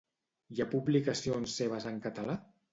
[0.55, 2.43] Hi ha publicacions seves en català?